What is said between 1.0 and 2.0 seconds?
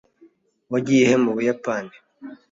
he mu buyapani